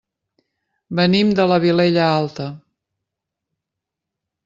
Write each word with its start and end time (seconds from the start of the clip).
Venim 0.99 1.35
de 1.41 1.47
la 1.53 1.61
Vilella 1.67 2.09
Alta. 2.17 2.51